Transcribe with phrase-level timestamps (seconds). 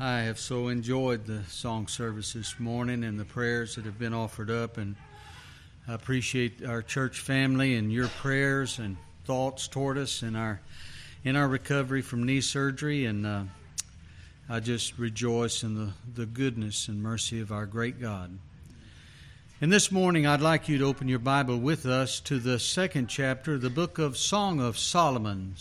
[0.00, 4.14] I have so enjoyed the song service this morning and the prayers that have been
[4.14, 4.94] offered up, and
[5.88, 10.60] I appreciate our church family and your prayers and thoughts toward us in our
[11.24, 13.42] in our recovery from knee surgery, and uh,
[14.48, 18.38] I just rejoice in the, the goodness and mercy of our great God.
[19.60, 23.08] And this morning, I'd like you to open your Bible with us to the second
[23.08, 25.56] chapter, the book of Song of Solomon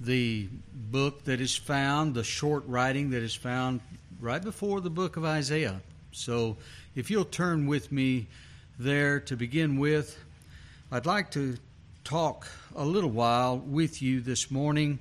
[0.00, 3.80] the book that is found, the short writing that is found
[4.20, 5.80] right before the book of Isaiah.
[6.12, 6.56] So
[6.94, 8.26] if you'll turn with me
[8.78, 10.18] there to begin with,
[10.90, 11.56] I'd like to
[12.04, 14.98] talk a little while with you this morning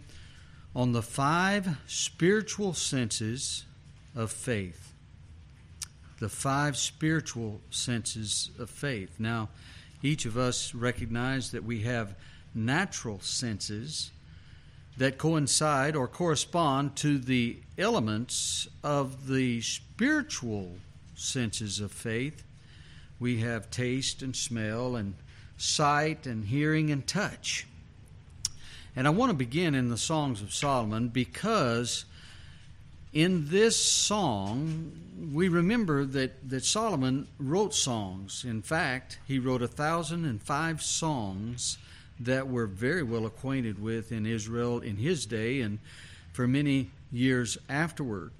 [0.75, 3.65] on the five spiritual senses
[4.15, 4.93] of faith.
[6.19, 9.19] The five spiritual senses of faith.
[9.19, 9.49] Now,
[10.01, 12.15] each of us recognize that we have
[12.55, 14.11] natural senses
[14.97, 20.71] that coincide or correspond to the elements of the spiritual
[21.15, 22.43] senses of faith.
[23.19, 25.15] We have taste and smell and
[25.57, 27.65] sight and hearing and touch.
[28.95, 32.05] And I want to begin in the Songs of Solomon because
[33.13, 34.91] in this song,
[35.33, 38.43] we remember that, that Solomon wrote songs.
[38.47, 41.77] In fact, he wrote a thousand and five songs
[42.25, 45.79] that we're very well acquainted with in Israel in his day and
[46.31, 48.31] for many years afterward.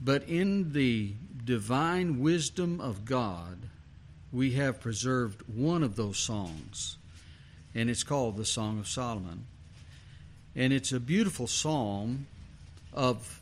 [0.00, 1.12] But in the
[1.44, 3.58] divine wisdom of God,
[4.32, 6.96] we have preserved one of those songs,
[7.74, 9.46] and it's called the Song of Solomon.
[10.54, 12.26] And it's a beautiful psalm
[12.92, 13.40] of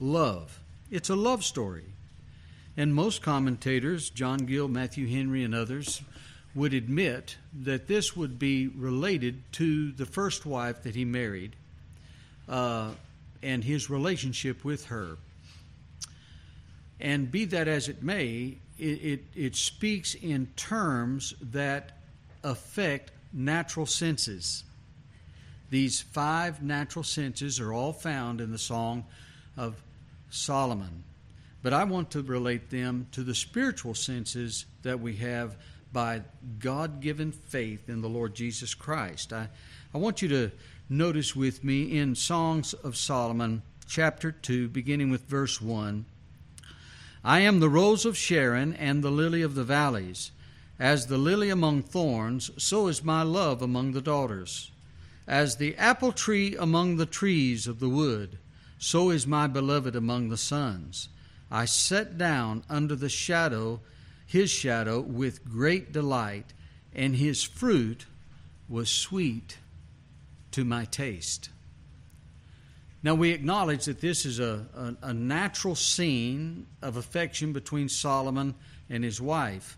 [0.00, 0.60] love.
[0.90, 1.84] It's a love story.
[2.76, 6.02] And most commentators, John Gill, Matthew Henry, and others,
[6.54, 11.56] would admit that this would be related to the first wife that he married
[12.48, 12.90] uh,
[13.42, 15.16] and his relationship with her.
[17.00, 21.92] And be that as it may, it, it, it speaks in terms that
[22.42, 24.64] affect natural senses.
[25.70, 29.04] These five natural senses are all found in the Song
[29.56, 29.74] of
[30.30, 31.02] Solomon.
[31.62, 35.56] But I want to relate them to the spiritual senses that we have
[35.94, 36.22] by
[36.58, 39.32] God given faith in the Lord Jesus Christ.
[39.32, 39.48] I,
[39.94, 40.50] I want you to
[40.90, 46.04] notice with me in Songs of Solomon, chapter 2, beginning with verse 1.
[47.24, 50.32] I am the rose of Sharon and the lily of the valleys.
[50.80, 54.72] As the lily among thorns, so is my love among the daughters.
[55.28, 58.38] As the apple tree among the trees of the wood,
[58.78, 61.08] so is my beloved among the sons.
[61.52, 63.80] I sat down under the shadow
[64.26, 66.52] his shadow with great delight,
[66.94, 68.06] and his fruit
[68.68, 69.58] was sweet
[70.52, 71.50] to my taste.
[73.02, 78.54] Now, we acknowledge that this is a, a, a, natural scene of affection between Solomon
[78.88, 79.76] and his wife.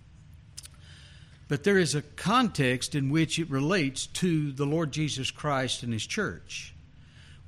[1.49, 5.93] But there is a context in which it relates to the Lord Jesus Christ and
[5.93, 6.73] his church.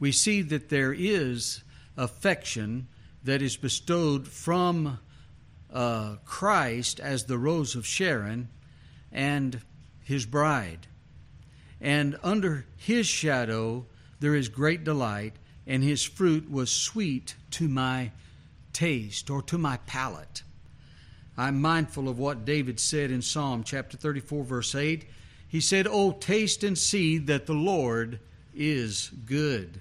[0.00, 1.62] We see that there is
[1.96, 2.88] affection
[3.22, 4.98] that is bestowed from
[5.72, 8.48] uh, Christ as the rose of Sharon
[9.12, 9.60] and
[10.02, 10.86] his bride.
[11.80, 13.86] And under his shadow
[14.20, 15.34] there is great delight,
[15.66, 18.10] and his fruit was sweet to my
[18.72, 20.42] taste or to my palate.
[21.36, 25.04] I'm mindful of what David said in Psalm chapter 34, verse 8.
[25.46, 28.18] He said, Oh, taste and see that the Lord
[28.54, 29.80] is good.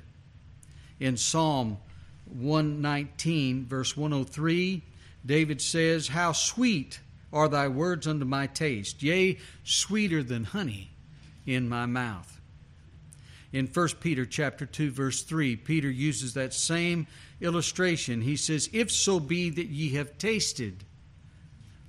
[0.99, 1.77] In Psalm
[2.25, 4.83] 119, verse 103,
[5.27, 7.01] David says, How sweet
[7.31, 10.91] are thy words unto my taste, yea, sweeter than honey
[11.45, 12.39] in my mouth.
[13.51, 17.07] In 1 Peter chapter 2 verse 3, Peter uses that same
[17.41, 18.21] illustration.
[18.21, 20.85] He says, "If so be that ye have tasted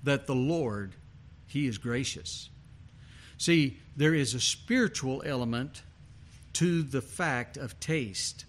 [0.03, 0.95] that the Lord
[1.47, 2.49] he is gracious."
[3.37, 5.83] See, there is a spiritual element
[6.55, 8.45] to the fact of taste,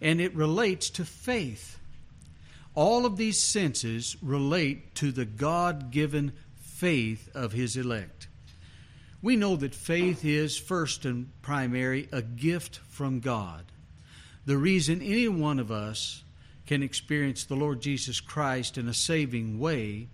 [0.00, 1.75] and it relates to faith.
[2.76, 8.28] All of these senses relate to the God given faith of His elect.
[9.22, 13.64] We know that faith is, first and primary, a gift from God.
[14.44, 16.22] The reason any one of us
[16.66, 20.08] can experience the Lord Jesus Christ in a saving way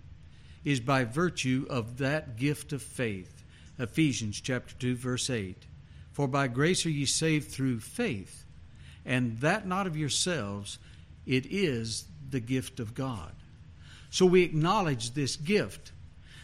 [0.63, 3.43] is by virtue of that gift of faith.
[3.77, 5.67] Ephesians chapter 2 verse 8.
[6.13, 8.45] For by grace are ye saved through faith,
[9.05, 10.79] and that not of yourselves,
[11.25, 13.31] it is the gift of God.
[14.09, 15.93] So we acknowledge this gift,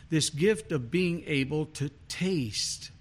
[0.09, 2.91] this gift of being able to taste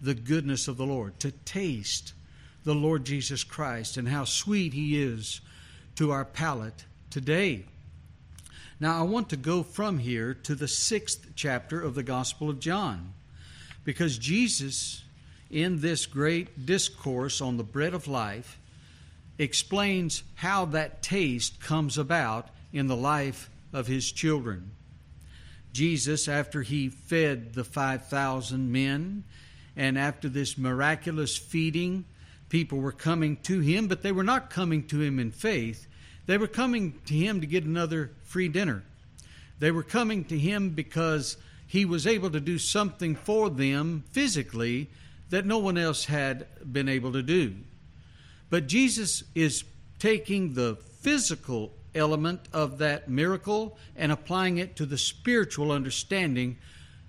[0.00, 2.14] the goodness of the Lord, to taste
[2.64, 5.42] the Lord Jesus Christ and how sweet He is
[5.96, 7.66] to our palate today.
[8.80, 12.60] Now, I want to go from here to the sixth chapter of the Gospel of
[12.60, 13.12] John,
[13.84, 15.02] because Jesus,
[15.50, 18.58] in this great discourse on the bread of life,
[19.38, 24.70] explains how that taste comes about in the life of his children.
[25.72, 29.24] Jesus, after he fed the 5,000 men,
[29.76, 32.06] and after this miraculous feeding,
[32.48, 35.86] people were coming to him, but they were not coming to him in faith.
[36.24, 38.84] They were coming to him to get another free dinner.
[39.58, 41.36] They were coming to him because
[41.66, 44.88] he was able to do something for them physically
[45.30, 47.56] that no one else had been able to do.
[48.50, 49.64] But Jesus is
[49.98, 56.58] taking the physical element of that miracle and applying it to the spiritual understanding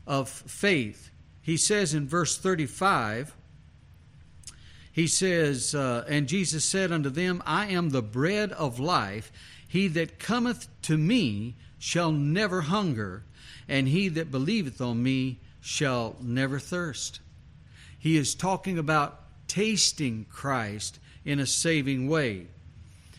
[0.05, 1.09] of faith.
[1.41, 3.35] He says in verse 35,
[4.91, 9.31] he says, uh, And Jesus said unto them, I am the bread of life.
[9.67, 13.23] He that cometh to me shall never hunger,
[13.67, 17.19] and he that believeth on me shall never thirst.
[17.99, 22.47] He is talking about tasting Christ in a saving way.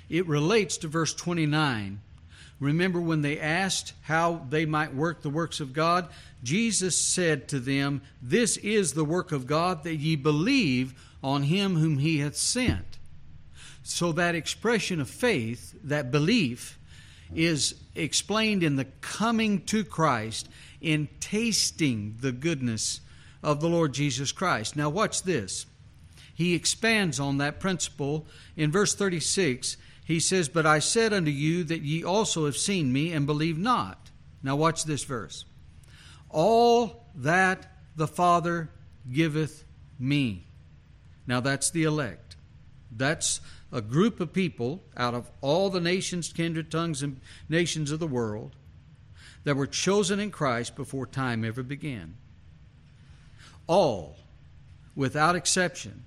[0.09, 2.01] It relates to verse 29.
[2.59, 6.09] Remember when they asked how they might work the works of God?
[6.43, 11.77] Jesus said to them, This is the work of God, that ye believe on him
[11.77, 12.99] whom he hath sent.
[13.83, 16.79] So that expression of faith, that belief,
[17.35, 20.49] is explained in the coming to Christ,
[20.81, 23.03] in tasting the goodness
[23.43, 24.77] of the Lord Jesus Christ.
[24.77, 25.67] Now, watch this.
[26.39, 28.27] He expands on that principle
[28.57, 29.77] in verse 36.
[30.05, 33.59] He says, But I said unto you that ye also have seen me and believe
[33.59, 34.11] not.
[34.43, 35.45] Now, watch this verse.
[36.31, 38.71] All that the Father
[39.11, 39.65] giveth
[39.99, 40.49] me
[41.29, 42.37] now, that's the elect.
[42.91, 43.41] That's
[43.71, 47.21] a group of people out of all the nations, kindred, tongues, and
[47.51, 48.57] nations of the world
[49.45, 52.17] that were chosen in Christ before time ever began.
[53.67, 54.17] All,
[54.97, 56.05] without exception,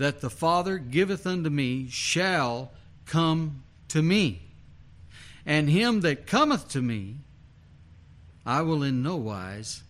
[0.00, 2.70] that the Father giveth unto me shall
[3.04, 4.40] come to me.
[5.44, 7.16] And him that cometh to me,
[8.46, 9.82] I will in no wise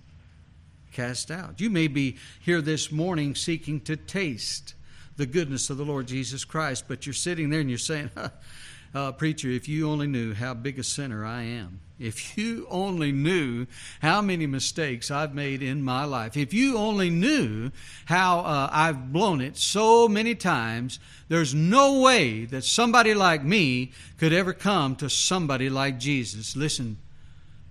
[0.93, 1.61] cast out.
[1.61, 4.75] You may be here this morning seeking to taste
[5.17, 8.11] the goodness of the Lord Jesus Christ, but you're sitting there and you're saying,
[8.95, 11.79] uh, Preacher, if you only knew how big a sinner I am.
[12.01, 13.67] If you only knew
[14.01, 17.71] how many mistakes I've made in my life, if you only knew
[18.07, 20.99] how uh, I've blown it so many times,
[21.29, 26.57] there's no way that somebody like me could ever come to somebody like Jesus.
[26.57, 26.97] Listen,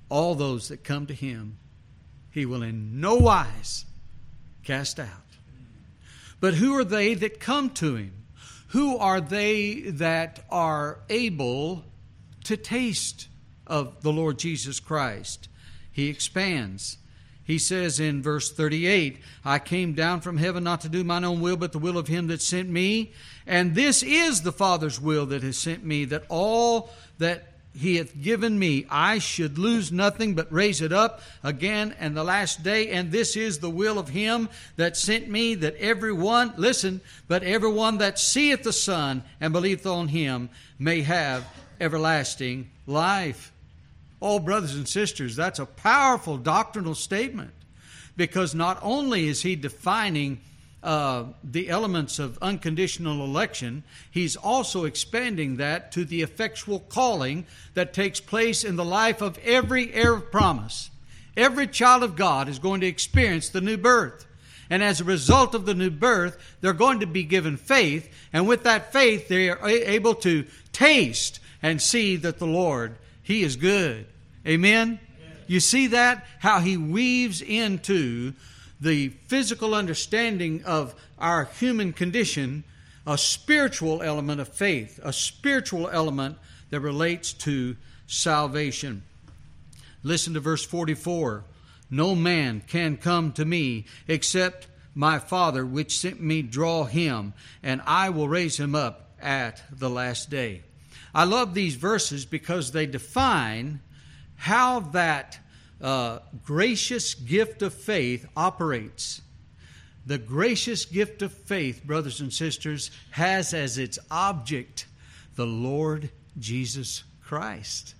[0.09, 1.57] all those that come to Him
[2.31, 3.85] he will in no wise
[4.63, 5.07] cast out.
[6.39, 8.13] But who are they that come to him?
[8.69, 11.83] Who are they that are able
[12.45, 13.27] to taste
[13.69, 15.47] of the Lord Jesus Christ?
[15.91, 16.97] He expands.
[17.43, 21.41] He says in verse 38, I came down from heaven not to do mine own
[21.41, 23.11] will, but the will of him that sent me.
[23.47, 28.21] And this is the Father's will that has sent me, that all that he hath
[28.21, 32.89] given me, I should lose nothing but raise it up again and the last day.
[32.89, 37.41] And this is the will of him that sent me, that every one, listen, but
[37.41, 41.47] every one that seeth the Son and believeth on him may have
[41.79, 43.51] everlasting life.
[44.21, 47.51] Oh, brothers and sisters, that's a powerful doctrinal statement
[48.17, 50.41] because not only is he defining
[50.83, 57.93] uh, the elements of unconditional election, he's also expanding that to the effectual calling that
[57.93, 60.89] takes place in the life of every heir of promise.
[61.37, 64.25] Every child of God is going to experience the new birth.
[64.69, 68.13] And as a result of the new birth, they're going to be given faith.
[68.31, 72.95] And with that faith, they are able to taste and see that the Lord,
[73.29, 74.07] He is good.
[74.47, 74.99] Amen?
[75.45, 76.25] You see that?
[76.39, 78.33] How He weaves into
[78.81, 82.63] the physical understanding of our human condition
[83.05, 86.39] a spiritual element of faith, a spiritual element
[86.71, 87.75] that relates to
[88.07, 89.03] salvation.
[90.01, 91.43] Listen to verse 44
[91.91, 97.83] No man can come to me except my Father, which sent me, draw him, and
[97.85, 100.63] I will raise him up at the last day.
[101.13, 103.81] I love these verses because they define
[104.35, 105.39] how that
[105.81, 109.21] uh, gracious gift of faith operates.
[110.05, 114.87] The gracious gift of faith, brothers and sisters, has as its object
[115.35, 117.95] the Lord Jesus Christ.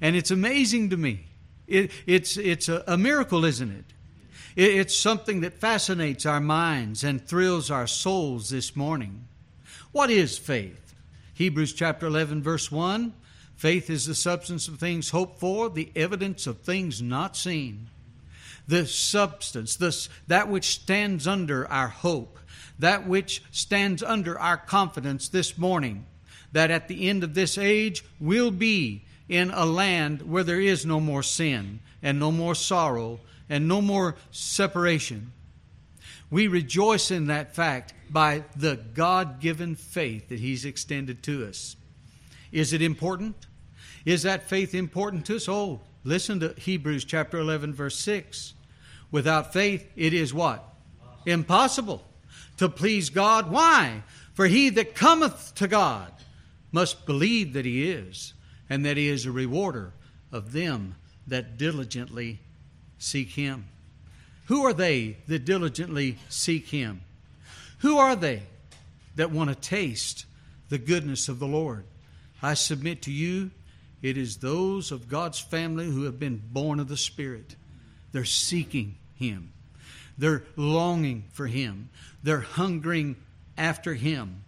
[0.00, 1.26] And it's amazing to me.
[1.66, 3.84] It, it's it's a, a, miracle, isn't it?
[4.56, 4.74] it?
[4.76, 9.28] It's something that fascinates our minds and thrills our souls this morning.
[9.92, 10.89] What is faith?
[11.40, 13.14] Hebrews chapter 11, verse 1
[13.56, 17.88] Faith is the substance of things hoped for, the evidence of things not seen.
[18.68, 22.38] The substance, this, that which stands under our hope,
[22.78, 26.04] that which stands under our confidence this morning,
[26.52, 30.84] that at the end of this age we'll be in a land where there is
[30.84, 33.18] no more sin and no more sorrow
[33.48, 35.32] and no more separation.
[36.30, 41.76] We rejoice in that fact by the God given faith that He's extended to us.
[42.52, 43.46] Is it important?
[44.04, 45.48] Is that faith important to us?
[45.48, 48.54] Oh, listen to Hebrews chapter 11, verse 6.
[49.10, 50.64] Without faith, it is what?
[51.26, 52.02] Impossible
[52.56, 53.50] to please God.
[53.50, 54.02] Why?
[54.34, 56.12] For he that cometh to God
[56.72, 58.32] must believe that he is,
[58.68, 59.92] and that he is a rewarder
[60.32, 60.94] of them
[61.26, 62.40] that diligently
[62.98, 63.66] seek him.
[64.46, 67.02] Who are they that diligently seek him?
[67.80, 68.42] Who are they
[69.16, 70.26] that want to taste
[70.68, 71.84] the goodness of the Lord?
[72.42, 73.50] I submit to you,
[74.02, 77.56] it is those of God's family who have been born of the Spirit.
[78.12, 79.52] They're seeking Him,
[80.16, 81.90] they're longing for Him,
[82.22, 83.16] they're hungering
[83.56, 84.44] after Him.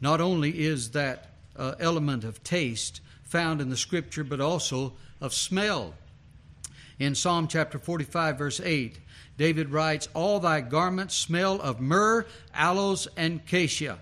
[0.00, 5.34] Not only is that uh, element of taste found in the Scripture, but also of
[5.34, 5.94] smell.
[6.98, 8.98] In Psalm chapter 45, verse 8,
[9.38, 13.98] David writes, All thy garments smell of myrrh, aloes, and cassia.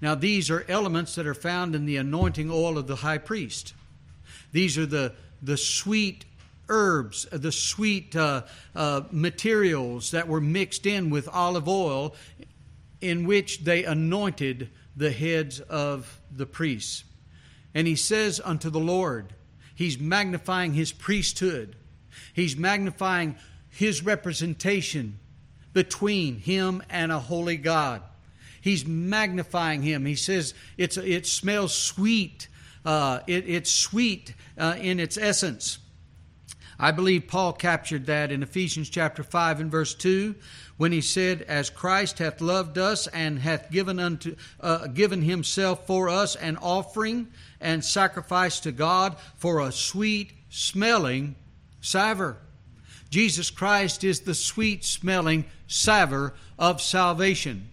[0.00, 3.72] Now, these are elements that are found in the anointing oil of the high priest.
[4.52, 6.24] These are the, the sweet
[6.68, 8.42] herbs, the sweet uh,
[8.74, 12.14] uh, materials that were mixed in with olive oil
[13.00, 17.04] in which they anointed the heads of the priests.
[17.74, 19.34] And he says unto the Lord,
[19.74, 21.76] He's magnifying his priesthood,
[22.32, 23.36] he's magnifying
[23.78, 25.20] his representation
[25.72, 28.02] between him and a holy God.
[28.60, 30.04] He's magnifying him.
[30.04, 32.48] He says it's, it smells sweet.
[32.84, 35.78] Uh, it, it's sweet uh, in its essence.
[36.76, 40.34] I believe Paul captured that in Ephesians chapter 5 and verse 2
[40.76, 45.86] when he said, As Christ hath loved us and hath given, unto, uh, given himself
[45.86, 47.28] for us an offering
[47.60, 51.36] and sacrifice to God for a sweet smelling
[51.80, 52.38] savor.
[53.10, 57.68] Jesus Christ is the sweet smelling savor of salvation.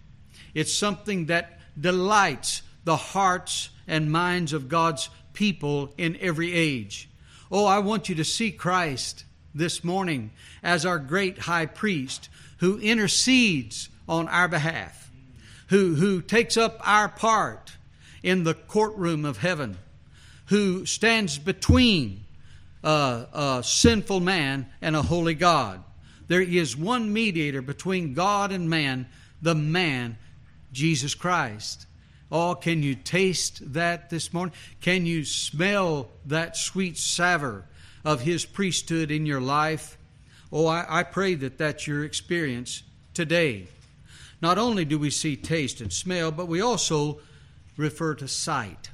[0.54, 7.08] It's something that delights the hearts and minds of God's people in every age.
[7.50, 9.24] Oh, I want you to see Christ
[9.54, 10.30] this morning
[10.62, 12.28] as our great high priest
[12.58, 15.10] who intercedes on our behalf,
[15.68, 17.76] who, who takes up our part
[18.22, 19.78] in the courtroom of heaven,
[20.46, 22.24] who stands between
[22.86, 23.26] a,
[23.58, 25.82] a sinful man and a holy God.
[26.28, 29.08] There is one mediator between God and man,
[29.42, 30.16] the man
[30.72, 31.86] Jesus Christ.
[32.30, 34.54] Oh, can you taste that this morning?
[34.80, 37.64] Can you smell that sweet savor
[38.04, 39.98] of His priesthood in your life?
[40.52, 43.66] Oh, I, I, pray that that's your experience today.
[44.40, 47.20] Not only do we see taste and smell, but we also
[47.76, 48.90] refer to sight,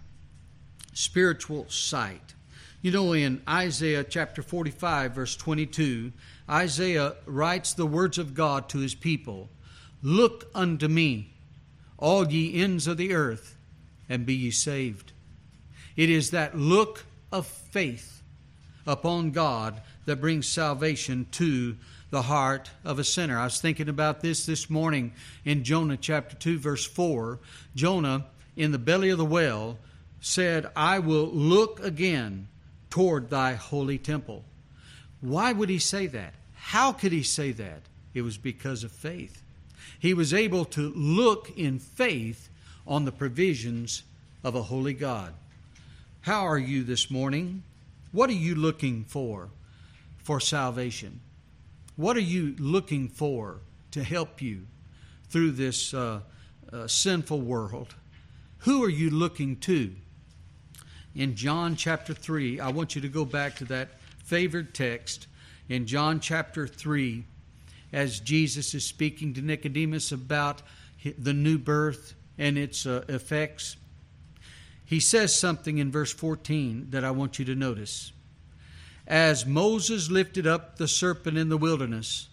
[0.94, 2.34] spiritual sight.
[2.82, 6.10] You know, in Isaiah chapter 45, verse 22,
[6.50, 9.48] Isaiah writes the words of God to his people
[10.02, 11.32] Look unto me
[11.96, 13.56] all ye ends of the earth,
[14.08, 15.12] and be ye saved.
[15.94, 18.20] It is that look of faith
[18.84, 21.76] upon God that brings salvation to
[22.10, 23.38] the heart of a sinner.
[23.38, 25.12] I was thinking about this this morning
[25.44, 27.38] in Jonah chapter 2, verse 4.
[27.76, 29.78] Jonah, in the belly of the whale,
[30.20, 32.48] said, I will look again
[32.92, 34.44] toward thy holy temple.
[35.20, 36.34] Why would he say that?
[36.54, 37.82] How could he say that?
[38.14, 39.42] It was because of faith
[40.02, 42.49] he was able to look in faith
[42.88, 44.02] on the provisions
[44.42, 45.32] of a holy God.
[46.22, 47.62] How are you this morning?
[48.11, 49.49] What are you looking for
[50.18, 51.20] for salvation?
[51.94, 53.61] What are you looking for
[53.92, 54.66] to help you
[55.28, 56.20] through this uh,
[56.72, 57.94] uh, sinful world?
[58.58, 59.94] Who are you looking to?
[61.14, 65.26] In John chapter 3, I want you to go back to that favored text
[65.69, 67.25] in John chapter 3
[67.92, 70.62] as Jesus is speaking to Nicodemus about
[71.19, 73.76] the new birth and its uh, effects.
[74.87, 78.12] He says something in verse 14 that I want you to notice.
[79.07, 82.28] As Moses lifted up the serpent in the wilderness,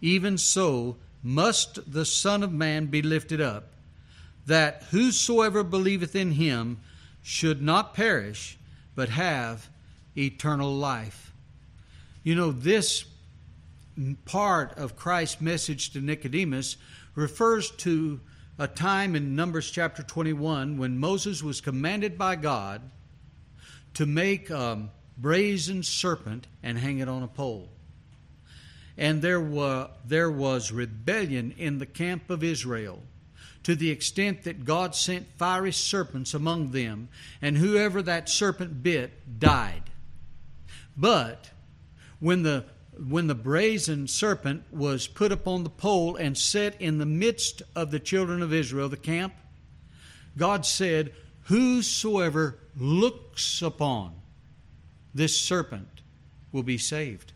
[0.00, 3.68] even so must the Son of Man be lifted up,
[4.46, 6.78] that whosoever believeth in him
[7.24, 8.58] should not perish,
[8.94, 9.70] but have
[10.16, 11.32] eternal life.
[12.22, 13.06] You know, this
[14.26, 16.76] part of Christ's message to Nicodemus
[17.14, 18.20] refers to
[18.58, 22.82] a time in Numbers chapter 21 when Moses was commanded by God
[23.94, 27.70] to make a brazen serpent and hang it on a pole.
[28.98, 33.02] And there, were, there was rebellion in the camp of Israel
[33.64, 37.08] to the extent that God sent fiery serpents among them,
[37.42, 39.82] and whoever that serpent bit died.
[40.96, 41.50] But
[42.20, 42.66] when the
[42.96, 47.90] when the brazen serpent was put upon the pole and set in the midst of
[47.90, 49.34] the children of Israel, the camp,
[50.36, 51.12] God said,
[51.46, 54.14] Whosoever looks upon
[55.12, 56.02] this serpent
[56.52, 57.32] will be saved.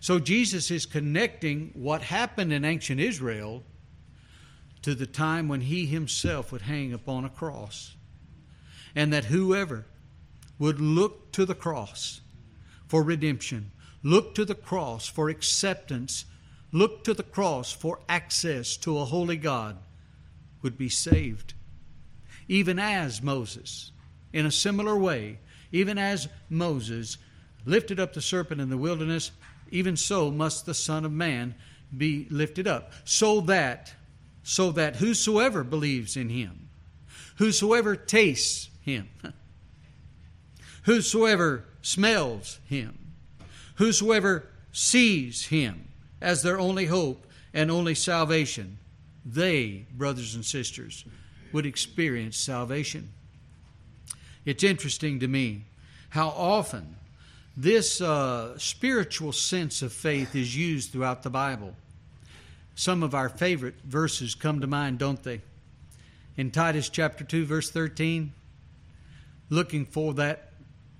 [0.00, 3.62] So Jesus is connecting what happened in ancient Israel
[4.82, 7.94] to the time when he himself would hang upon a cross.
[8.94, 9.86] And that whoever
[10.58, 12.20] would look to the cross
[12.86, 13.70] for redemption,
[14.02, 16.24] look to the cross for acceptance,
[16.72, 19.76] look to the cross for access to a holy God,
[20.62, 21.54] would be saved.
[22.48, 23.92] Even as Moses,
[24.32, 25.38] in a similar way,
[25.72, 27.16] even as Moses
[27.64, 29.30] lifted up the serpent in the wilderness,
[29.70, 31.54] even so must the Son of Man
[31.96, 33.94] be lifted up, so that
[34.50, 36.68] so that whosoever believes in him,
[37.36, 39.08] whosoever tastes him,
[40.82, 42.98] whosoever smells him,
[43.76, 45.86] whosoever sees him
[46.20, 48.76] as their only hope and only salvation,
[49.24, 51.04] they, brothers and sisters,
[51.52, 53.08] would experience salvation.
[54.44, 55.62] It's interesting to me
[56.08, 56.96] how often
[57.56, 61.76] this uh, spiritual sense of faith is used throughout the Bible.
[62.74, 65.42] Some of our favorite verses come to mind, don't they?
[66.36, 68.32] In Titus chapter 2, verse 13,
[69.50, 70.52] looking for that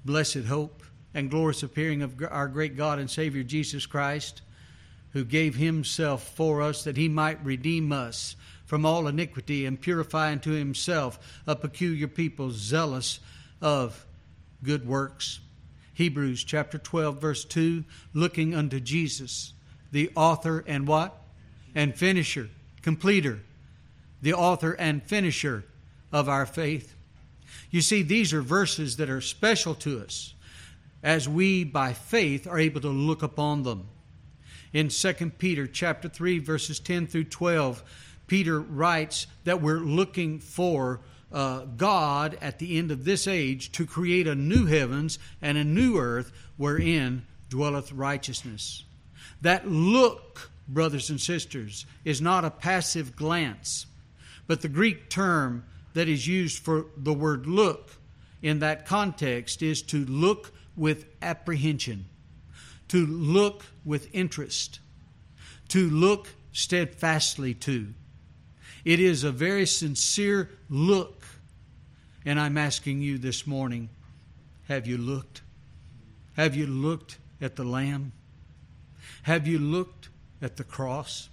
[0.04, 0.82] blessed hope
[1.14, 4.42] and glorious appearing of our great God and Savior Jesus Christ,
[5.12, 10.30] who gave himself for us that he might redeem us from all iniquity and purify
[10.30, 13.18] unto himself a peculiar people zealous
[13.60, 14.06] of
[14.62, 15.40] good works.
[15.94, 17.84] Hebrews chapter 12, verse 2,
[18.14, 19.52] looking unto Jesus,
[19.90, 21.19] the author and what?
[21.74, 22.48] And finisher,
[22.82, 23.40] completer,
[24.22, 25.64] the author and finisher
[26.12, 26.94] of our faith.
[27.70, 30.34] You see, these are verses that are special to us
[31.02, 33.88] as we by faith are able to look upon them.
[34.72, 37.82] In 2 Peter chapter 3 verses 10 through 12,
[38.26, 41.00] Peter writes that we're looking for
[41.32, 45.64] uh, God at the end of this age to create a new heavens and a
[45.64, 48.84] new earth wherein dwelleth righteousness.
[49.40, 53.86] That look brothers and sisters, is not a passive glance,
[54.46, 57.90] but the Greek term that is used for the word look
[58.42, 62.06] in that context is to look with apprehension,
[62.88, 64.80] to look with interest,
[65.68, 67.92] to look steadfastly to.
[68.84, 71.24] It is a very sincere look.
[72.24, 73.88] And I'm asking you this morning
[74.68, 75.42] have you looked?
[76.36, 78.12] Have you looked at the Lamb?
[79.24, 80.09] Have you looked
[80.42, 81.28] at the cross?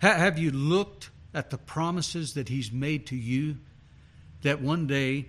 [0.00, 3.56] Have you looked at the promises that He's made to you
[4.42, 5.26] that one day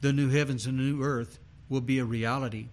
[0.00, 1.38] the new heavens and new earth
[1.68, 2.68] will be a reality?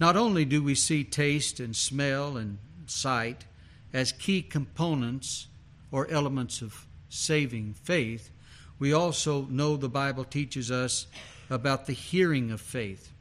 [0.00, 3.44] Not only do we see taste and smell and sight
[3.92, 5.46] as key components
[5.92, 8.30] or elements of saving faith,
[8.78, 11.06] we also know the Bible teaches us
[11.48, 13.12] about the hearing of faith.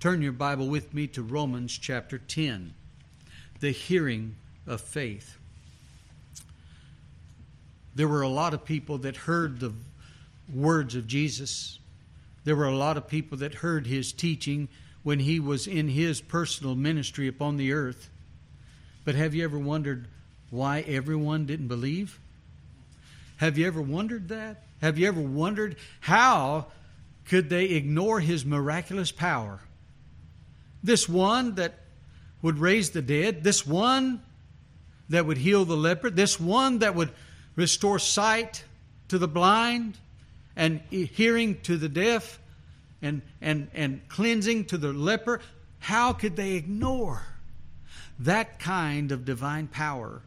[0.00, 2.74] Turn your Bible with me to Romans chapter 10
[3.60, 5.36] the hearing of faith.
[7.94, 9.72] There were a lot of people that heard the
[10.54, 11.78] words of Jesus.
[12.44, 14.68] There were a lot of people that heard his teaching
[15.02, 18.08] when he was in his personal ministry upon the earth.
[19.04, 20.06] But have you ever wondered
[20.50, 22.20] why everyone didn't believe?
[23.38, 24.64] Have you ever wondered that?
[24.80, 26.66] Have you ever wondered how
[27.24, 29.60] could they ignore his miraculous power?
[30.82, 31.74] This one that
[32.42, 34.22] would raise the dead, this one
[35.08, 37.10] that would heal the leper, this one that would
[37.56, 38.64] restore sight
[39.08, 39.96] to the blind
[40.56, 42.40] and hearing to the deaf
[43.00, 45.40] and, and, and cleansing to the leper,
[45.78, 47.22] how could they ignore
[48.18, 50.22] that kind of divine power?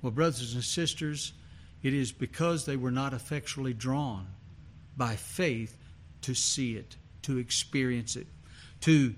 [0.00, 1.32] Well, brothers and sisters,
[1.82, 4.26] it is because they were not effectually drawn
[4.96, 5.76] by faith
[6.22, 8.26] to see it, to experience it,
[8.80, 9.14] to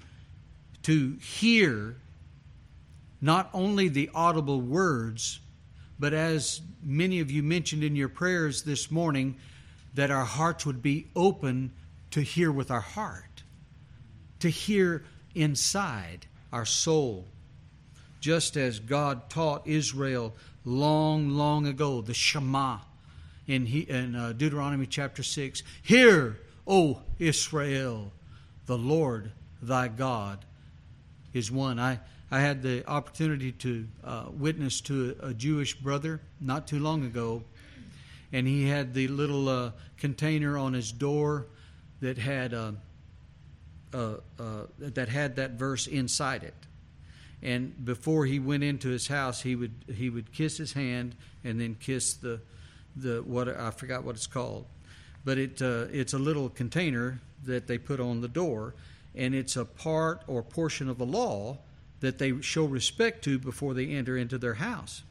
[0.86, 1.96] to hear
[3.20, 5.40] not only the audible words,
[5.98, 9.36] but as many of you mentioned in your prayers this morning,
[9.94, 11.72] that our hearts would be open
[12.12, 13.42] to hear with our heart,
[14.38, 15.02] to hear
[15.34, 17.26] inside our soul.
[18.20, 22.78] Just as God taught Israel long, long ago, the Shema
[23.48, 28.12] in, he, in uh, Deuteronomy chapter 6 Hear, O Israel,
[28.66, 30.44] the Lord thy God
[31.36, 31.78] is one.
[31.78, 36.80] I, I had the opportunity to uh, witness to a, a, Jewish brother not too
[36.80, 37.44] long ago,
[38.32, 41.46] and he had the little uh, container on his door
[42.00, 42.72] that had uh,
[43.92, 46.54] uh, uh, that had that verse inside it.
[47.42, 51.60] And before he went into his house, he would he would kiss his hand and
[51.60, 52.40] then kiss the
[52.96, 54.66] the what I forgot what it's called,
[55.24, 58.74] but it uh, it's a little container that they put on the door,
[59.16, 61.58] and it's a part or portion of the law
[62.00, 65.02] that they show respect to before they enter into their house.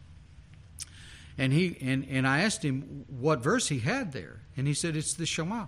[1.38, 4.96] And he and, and I asked him what verse he had there, and he said
[4.96, 5.66] it's the Shema,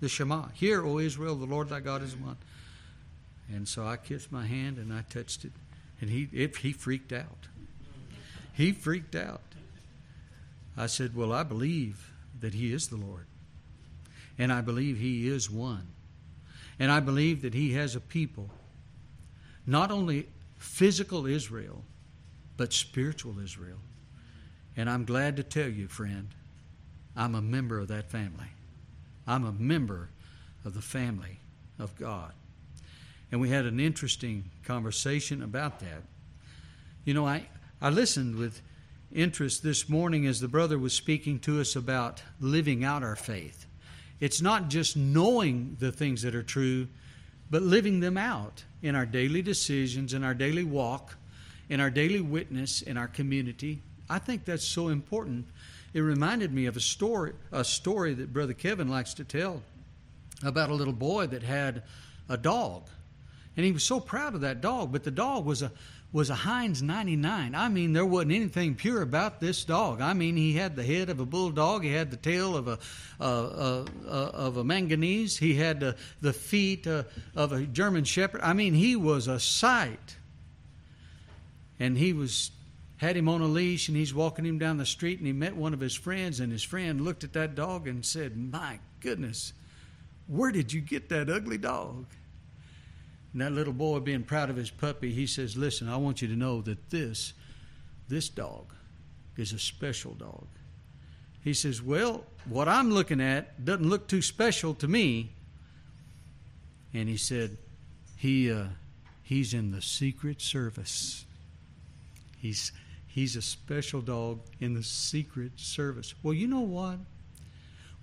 [0.00, 0.48] the Shema.
[0.54, 2.36] Hear, O Israel, the Lord thy God is one.
[3.52, 5.52] And so I kissed my hand and I touched it,
[6.00, 7.48] and he it, he freaked out.
[8.54, 9.42] He freaked out.
[10.76, 13.26] I said, Well, I believe that He is the Lord.
[14.38, 15.88] And I believe He is one.
[16.78, 18.50] And I believe that He has a people,
[19.66, 21.82] not only physical Israel,
[22.56, 23.78] but spiritual Israel.
[24.76, 26.28] And I'm glad to tell you, friend,
[27.16, 28.48] I'm a member of that family.
[29.26, 30.10] I'm a member
[30.64, 31.38] of the family
[31.78, 32.32] of God.
[33.30, 36.02] And we had an interesting conversation about that.
[37.04, 37.46] You know, I,
[37.80, 38.60] I listened with
[39.12, 43.66] interest this morning as the brother was speaking to us about living out our faith.
[44.20, 46.88] It's not just knowing the things that are true,
[47.50, 51.16] but living them out in our daily decisions, in our daily walk,
[51.68, 53.82] in our daily witness, in our community.
[54.08, 55.46] I think that's so important.
[55.92, 59.62] It reminded me of a story, a story that Brother Kevin likes to tell
[60.42, 61.82] about a little boy that had
[62.28, 62.88] a dog.
[63.56, 65.70] And he was so proud of that dog, but the dog was a
[66.14, 67.56] was a Heinz 99.
[67.56, 70.00] I mean, there wasn't anything pure about this dog.
[70.00, 72.78] I mean, he had the head of a bulldog, he had the tail of a
[73.20, 77.02] uh, uh, uh, of a manganese, he had the, the feet uh,
[77.34, 78.42] of a German shepherd.
[78.42, 80.16] I mean, he was a sight.
[81.80, 82.52] And he was
[82.98, 85.56] had him on a leash, and he's walking him down the street, and he met
[85.56, 89.52] one of his friends, and his friend looked at that dog and said, "My goodness,
[90.28, 92.06] where did you get that ugly dog?"
[93.34, 96.28] And that little boy, being proud of his puppy, he says, Listen, I want you
[96.28, 97.34] to know that this,
[98.08, 98.72] this dog
[99.36, 100.46] is a special dog.
[101.42, 105.32] He says, Well, what I'm looking at doesn't look too special to me.
[106.94, 107.58] And he said,
[108.16, 108.66] he, uh,
[109.24, 111.24] He's in the Secret Service.
[112.36, 112.72] He's,
[113.06, 116.14] he's a special dog in the Secret Service.
[116.22, 116.98] Well, you know what?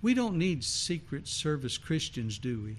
[0.02, 2.76] We don't need Secret Service Christians, do we?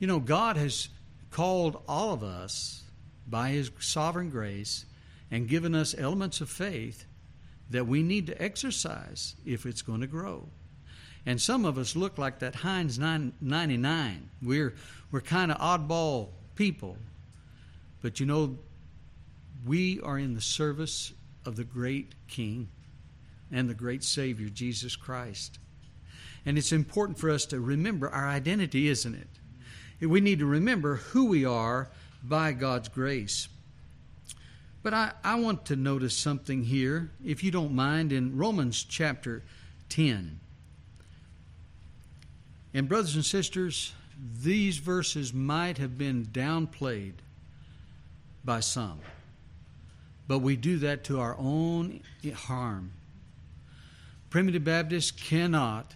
[0.00, 0.88] You know, God has
[1.30, 2.82] called all of us
[3.28, 4.86] by His sovereign grace
[5.30, 7.04] and given us elements of faith
[7.68, 10.48] that we need to exercise if it's going to grow.
[11.26, 14.30] And some of us look like that Heinz 99.
[14.42, 14.74] We're,
[15.12, 16.96] we're kind of oddball people.
[18.00, 18.58] But you know,
[19.66, 21.12] we are in the service
[21.44, 22.68] of the great King
[23.52, 25.58] and the great Savior, Jesus Christ.
[26.46, 29.39] And it's important for us to remember our identity, isn't it?
[30.00, 31.88] We need to remember who we are
[32.22, 33.48] by God's grace.
[34.82, 39.42] But I, I want to notice something here, if you don't mind, in Romans chapter
[39.90, 40.40] 10.
[42.72, 43.92] And, brothers and sisters,
[44.42, 47.14] these verses might have been downplayed
[48.44, 49.00] by some,
[50.26, 52.00] but we do that to our own
[52.34, 52.92] harm.
[54.30, 55.94] Primitive Baptists cannot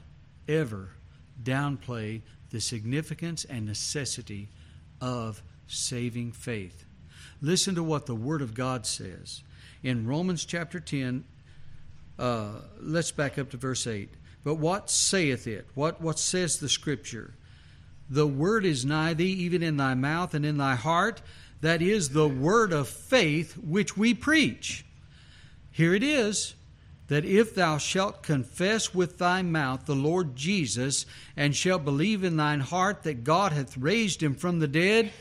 [0.48, 0.90] ever
[1.42, 2.20] downplay
[2.54, 4.48] the significance and necessity
[5.00, 6.84] of saving faith.
[7.42, 9.42] Listen to what the Word of God says.
[9.82, 11.24] In Romans chapter 10,
[12.16, 14.08] uh, let's back up to verse 8.
[14.44, 15.66] But what saith it?
[15.74, 17.34] What, what says the Scripture?
[18.08, 21.22] The Word is nigh thee, even in thy mouth and in thy heart.
[21.60, 24.86] That is the Word of faith which we preach.
[25.72, 26.54] Here it is
[27.08, 31.04] that if thou shalt confess with thy mouth the Lord Jesus,
[31.36, 35.12] and shalt believe in thine heart that God hath raised him from the dead,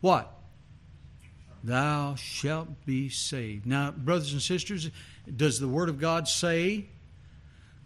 [0.00, 0.30] what?
[1.62, 3.66] Thou shalt be saved.
[3.66, 4.90] Now, brothers and sisters,
[5.34, 6.86] does the Word of God say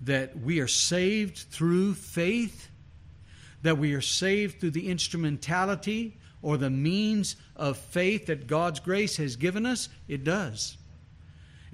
[0.03, 2.69] that we are saved through faith?
[3.63, 9.17] That we are saved through the instrumentality or the means of faith that God's grace
[9.17, 9.89] has given us?
[10.09, 10.77] It does.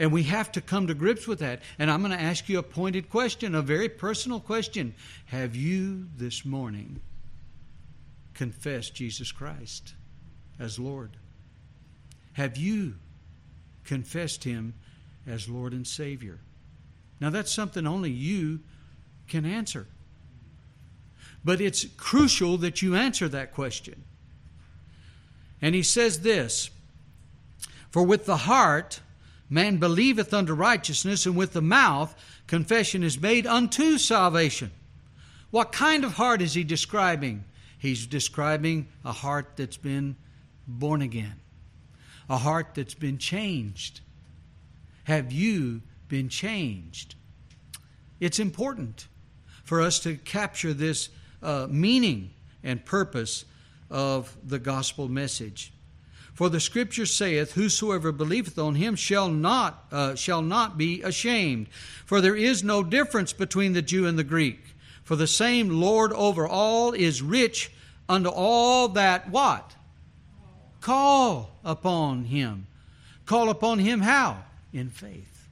[0.01, 1.61] And we have to come to grips with that.
[1.79, 4.95] And I'm going to ask you a pointed question, a very personal question.
[5.27, 7.03] Have you this morning
[8.33, 9.93] confessed Jesus Christ
[10.59, 11.19] as Lord?
[12.33, 12.95] Have you
[13.85, 14.73] confessed Him
[15.27, 16.39] as Lord and Savior?
[17.21, 18.61] Now, that's something only you
[19.29, 19.87] can answer.
[21.45, 24.03] But it's crucial that you answer that question.
[25.61, 26.71] And he says this
[27.91, 29.01] For with the heart
[29.51, 32.15] man believeth unto righteousness, and with the mouth
[32.47, 34.71] confession is made unto salvation.
[35.51, 37.45] What kind of heart is he describing?
[37.77, 40.17] He's describing a heart that's been
[40.67, 41.41] born again,
[42.29, 44.01] a heart that's been changed.
[45.05, 47.17] Have you been changed?
[48.21, 49.09] It's important
[49.65, 51.09] for us to capture this
[51.43, 52.31] uh, meaning
[52.63, 53.45] and purpose
[53.91, 55.73] of the gospel message.
[56.41, 61.69] For the scripture saith, Whosoever believeth on him shall not, uh, shall not be ashamed.
[62.07, 64.75] For there is no difference between the Jew and the Greek.
[65.05, 67.71] For the same Lord over all is rich
[68.09, 69.75] unto all that what?
[70.81, 72.67] Call upon him.
[73.27, 74.39] Call upon him how?
[74.73, 75.47] In faith.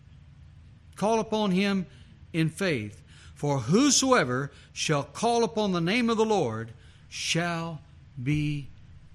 [0.96, 1.84] Call upon him
[2.32, 3.02] in faith.
[3.34, 6.70] For whosoever shall call upon the name of the Lord
[7.10, 7.82] shall
[8.22, 8.68] be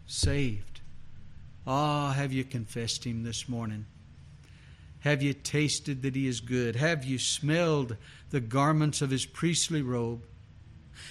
[0.06, 0.73] saved.
[1.66, 3.86] Ah, oh, have you confessed him this morning?
[5.02, 6.76] Have you tasted that he is good?
[6.76, 7.98] Have you smelled
[8.30, 10.24] the garments of his priestly robe?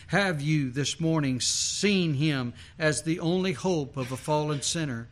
[0.08, 5.08] Have you this morning seen him as the only hope of a fallen sinner?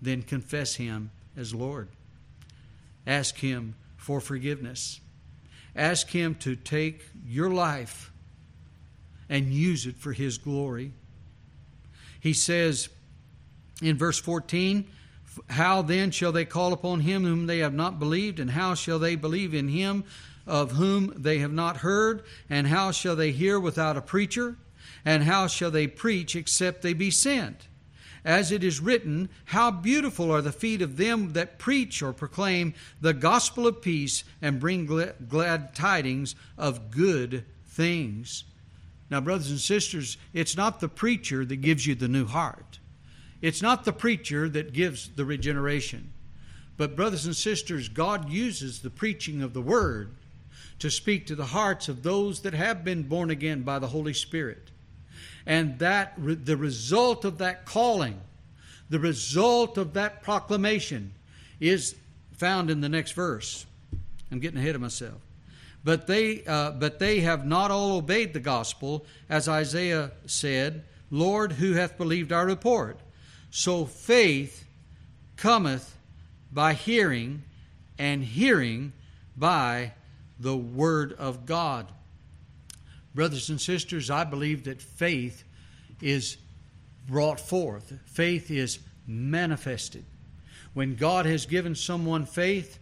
[0.00, 1.88] Then confess him as Lord.
[3.06, 5.00] Ask him for forgiveness.
[5.76, 8.12] Ask him to take your life
[9.28, 10.92] and use it for his glory.
[12.18, 12.88] He says
[13.80, 14.86] in verse 14,
[15.50, 18.38] How then shall they call upon him whom they have not believed?
[18.38, 20.04] And how shall they believe in him
[20.46, 22.24] of whom they have not heard?
[22.48, 24.56] And how shall they hear without a preacher?
[25.04, 27.68] And how shall they preach except they be sent?
[28.24, 32.74] As it is written, How beautiful are the feet of them that preach or proclaim
[33.00, 34.84] the gospel of peace and bring
[35.28, 38.44] glad tidings of good things.
[39.08, 42.79] Now, brothers and sisters, it's not the preacher that gives you the new heart.
[43.42, 46.12] It's not the preacher that gives the regeneration.
[46.76, 50.10] But, brothers and sisters, God uses the preaching of the word
[50.78, 54.14] to speak to the hearts of those that have been born again by the Holy
[54.14, 54.70] Spirit.
[55.46, 58.20] And that the result of that calling,
[58.88, 61.12] the result of that proclamation
[61.60, 61.96] is
[62.32, 63.66] found in the next verse.
[64.32, 65.20] I'm getting ahead of myself.
[65.84, 71.52] But they, uh, but they have not all obeyed the gospel, as Isaiah said, Lord,
[71.52, 72.98] who hath believed our report?
[73.50, 74.64] So faith
[75.36, 75.96] cometh
[76.52, 77.42] by hearing,
[77.98, 78.92] and hearing
[79.36, 79.92] by
[80.38, 81.86] the Word of God.
[83.14, 85.44] Brothers and sisters, I believe that faith
[86.00, 86.36] is
[87.06, 90.04] brought forth, faith is manifested.
[90.74, 92.78] When God has given someone faith,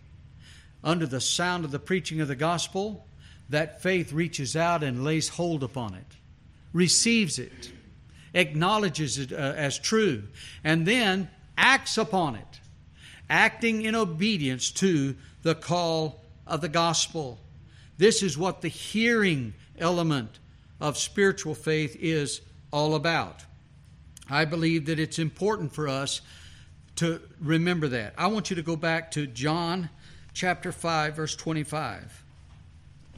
[0.84, 3.06] under the sound of the preaching of the gospel,
[3.48, 6.06] that faith reaches out and lays hold upon it,
[6.72, 7.72] receives it,
[8.38, 10.22] acknowledges it uh, as true,
[10.62, 12.60] and then acts upon it,
[13.28, 17.38] acting in obedience to the call of the gospel.
[17.98, 20.38] This is what the hearing element
[20.80, 23.44] of spiritual faith is all about.
[24.30, 26.20] I believe that it's important for us
[26.96, 28.14] to remember that.
[28.16, 29.90] I want you to go back to John
[30.32, 32.24] chapter 5, verse 25.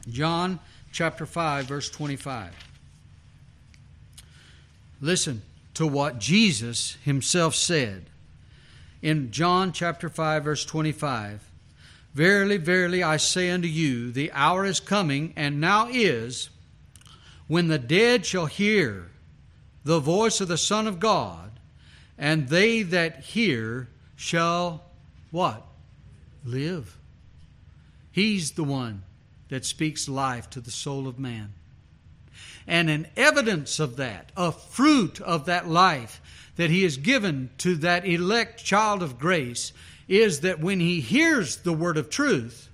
[0.09, 0.59] John
[0.91, 2.70] chapter 5, verse 25.
[5.01, 5.41] Listen
[5.73, 8.05] to what Jesus himself said
[9.01, 11.41] in John chapter 5, verse 25.
[12.13, 16.49] Verily, verily, I say unto you, the hour is coming, and now is,
[17.47, 19.09] when the dead shall hear
[19.83, 21.51] the voice of the Son of God,
[22.17, 24.83] and they that hear shall
[25.31, 25.65] what?
[26.45, 26.95] Live.
[28.11, 29.01] He's the one
[29.49, 31.53] that speaks life to the soul of man.
[32.67, 36.21] And an evidence of that, a fruit of that life
[36.55, 39.73] that He has given to that elect child of grace,
[40.11, 42.69] is that when he hears the word of truth,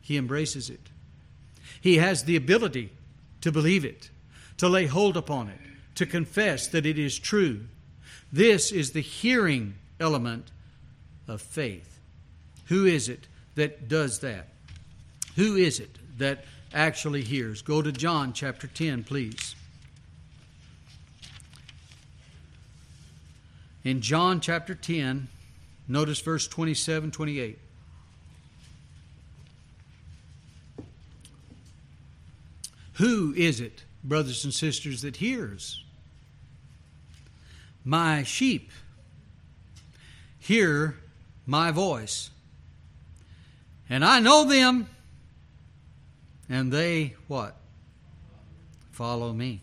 [0.00, 0.90] he embraces it.
[1.80, 2.90] He has the ability
[3.42, 4.10] to believe it,
[4.56, 5.60] to lay hold upon it,
[5.94, 7.60] to confess that it is true.
[8.32, 10.50] This is the hearing element
[11.28, 12.00] of faith.
[12.66, 14.48] Who is it that does that?
[15.36, 17.62] Who is it that actually hears?
[17.62, 19.54] Go to John chapter 10, please.
[23.84, 25.28] In John chapter 10,
[25.86, 27.58] notice verse 27 28.
[32.94, 35.84] Who is it, brothers and sisters, that hears?
[37.84, 38.72] My sheep
[40.38, 40.96] hear
[41.46, 42.30] my voice.
[43.88, 44.88] And I know them,
[46.48, 47.56] and they what?
[48.90, 49.62] Follow me.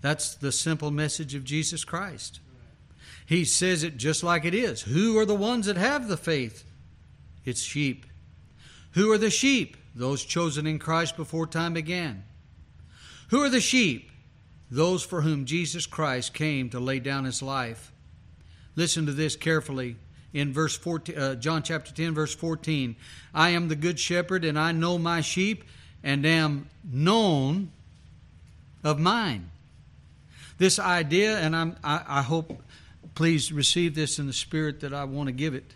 [0.00, 2.40] That's the simple message of Jesus Christ.
[3.26, 4.82] He says it just like it is.
[4.82, 6.64] Who are the ones that have the faith?
[7.44, 8.06] It's sheep.
[8.92, 9.76] Who are the sheep?
[9.94, 12.24] Those chosen in Christ before time began.
[13.30, 14.10] Who are the sheep?
[14.70, 17.92] Those for whom Jesus Christ came to lay down his life.
[18.76, 19.96] Listen to this carefully
[20.32, 22.96] in verse 14, uh, John chapter 10, verse 14.
[23.34, 25.64] I am the good shepherd, and I know my sheep,
[26.02, 27.70] and am known
[28.84, 29.50] of mine.
[30.58, 32.62] This idea, and I'm, I, I hope,
[33.14, 35.72] please receive this in the spirit that I want to give it.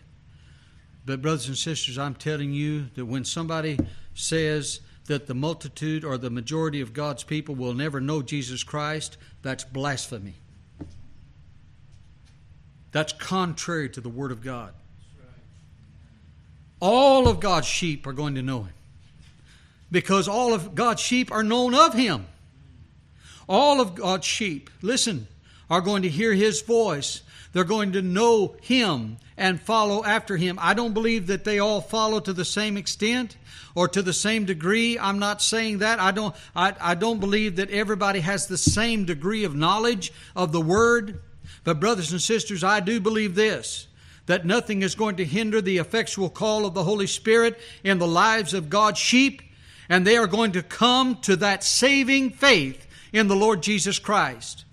[1.05, 3.79] But, brothers and sisters, I'm telling you that when somebody
[4.15, 9.17] says that the multitude or the majority of God's people will never know Jesus Christ,
[9.43, 10.35] that's blasphemy.
[12.93, 14.75] That's contrary to the Word of God.
[16.81, 18.75] All of God's sheep are going to know Him
[19.91, 22.27] because all of God's sheep are known of Him.
[23.49, 25.27] All of God's sheep, listen,
[25.71, 27.23] are going to hear His voice.
[27.53, 30.59] They're going to know Him and follow after Him.
[30.61, 33.37] I don't believe that they all follow to the same extent
[33.75, 34.99] or to the same degree.
[34.99, 36.01] I'm not saying that.
[36.01, 40.53] I don't, I, I don't believe that everybody has the same degree of knowledge of
[40.53, 41.21] the Word.
[41.65, 43.89] But, brothers and sisters, I do believe this
[44.27, 48.07] that nothing is going to hinder the effectual call of the Holy Spirit in the
[48.07, 49.43] lives of God's sheep,
[49.89, 54.65] and they are going to come to that saving faith in the Lord Jesus Christ.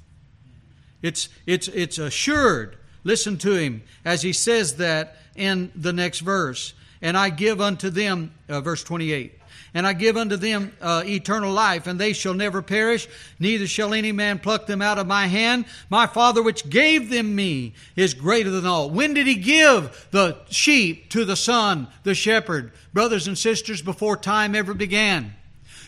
[1.02, 2.78] It's, it's, it's assured.
[3.04, 6.74] Listen to him as he says that in the next verse.
[7.02, 9.39] And I give unto them, uh, verse 28
[9.74, 13.08] and I give unto them uh, eternal life, and they shall never perish,
[13.40, 15.66] neither shall any man pluck them out of my hand.
[15.90, 18.90] My Father which gave them me is greater than all.
[18.90, 22.72] When did he give the sheep to the Son, the shepherd?
[22.94, 25.36] Brothers and sisters, before time ever began.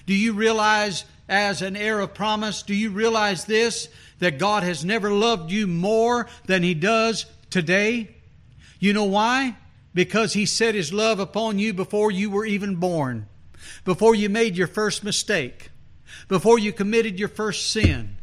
[0.06, 3.90] Do you realize, as an heir of promise, do you realize this?
[4.20, 8.16] That God has never loved you more than he does today?
[8.80, 9.56] You know why?
[9.96, 13.28] Because he set his love upon you before you were even born
[13.84, 15.70] before you made your first mistake,
[16.28, 18.18] before you committed your first sin,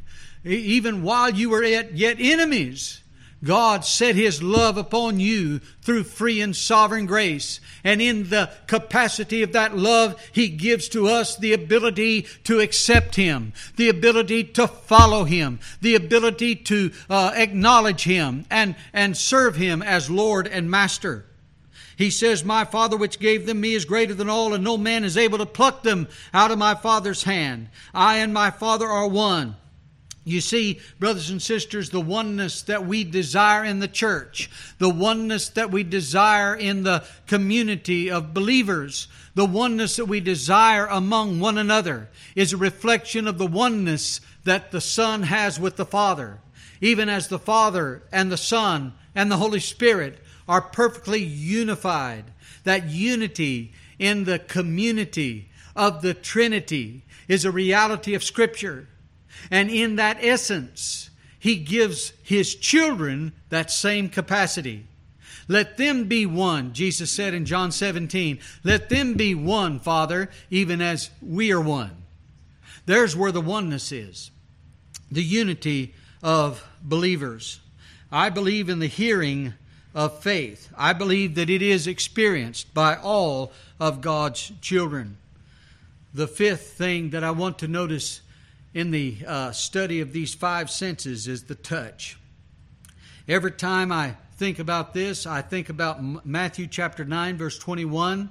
[0.45, 3.03] even while you were yet enemies.
[3.45, 7.61] God set His love upon you through free and sovereign grace.
[7.85, 13.15] And in the capacity of that love, He gives to us the ability to accept
[13.15, 19.55] Him, the ability to follow Him, the ability to uh, acknowledge Him and, and serve
[19.55, 21.25] Him as Lord and Master.
[21.99, 25.03] He says, My Father which gave them me is greater than all, and no man
[25.03, 27.71] is able to pluck them out of my Father's hand.
[27.93, 29.57] I and my Father are one.
[30.23, 35.49] You see, brothers and sisters, the oneness that we desire in the church, the oneness
[35.49, 41.59] that we desire in the community of believers, the oneness that we desire among one
[41.59, 46.39] another is a reflection of the oneness that the Son has with the Father.
[46.81, 52.25] Even as the Father and the Son and the Holy Spirit are perfectly unified.
[52.65, 58.89] That unity in the community of the Trinity is a reality of Scripture.
[59.51, 64.87] And in that essence, He gives His children that same capacity.
[65.47, 68.39] Let them be one, Jesus said in John 17.
[68.65, 72.03] Let them be one, Father, even as we are one.
[72.85, 74.31] There's where the oneness is
[75.11, 77.61] the unity of believers.
[78.13, 79.55] I believe in the hearing
[79.95, 80.69] of faith.
[80.77, 85.19] I believe that it is experienced by all of God's children.
[86.15, 88.21] The fifth thing that I want to notice
[88.75, 92.19] in the uh, study of these five senses is the touch.
[93.27, 98.31] Every time I think about this, I think about Matthew chapter 9, verse 21,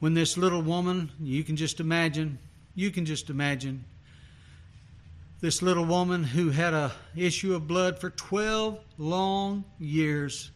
[0.00, 2.38] when this little woman, you can just imagine,
[2.74, 3.84] you can just imagine,
[5.40, 10.50] this little woman who had a issue of blood for 12 long years